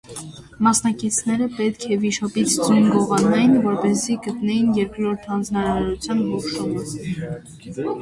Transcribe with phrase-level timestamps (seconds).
[0.67, 6.87] Մասնակիցները պետք է վիշապից ձուն գողանային, որպեսզի գտնեին երկրորդ հանձնարարության հուշումը։